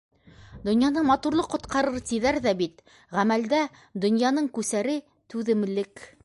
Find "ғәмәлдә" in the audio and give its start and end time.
3.19-3.61